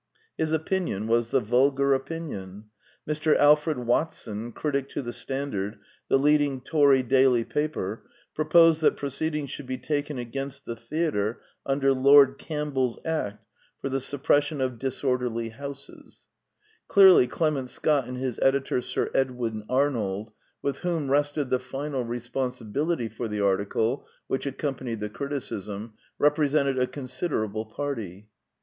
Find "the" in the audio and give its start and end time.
1.29-1.39, 5.03-5.13, 6.09-6.17, 10.65-10.75, 13.89-13.99, 15.53-15.57, 21.51-21.59, 23.27-23.41, 24.99-25.09